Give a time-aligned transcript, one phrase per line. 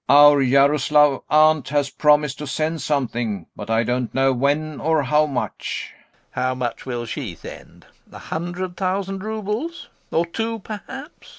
[0.09, 0.15] GAEV.
[0.15, 5.27] Our Yaroslav aunt has promised to send something, but I don't know when or how
[5.27, 5.91] much.
[5.91, 6.23] LOPAKHIN.
[6.31, 7.85] How much will she send?
[8.11, 9.89] A hundred thousand roubles?
[10.09, 11.29] Or two, perhaps?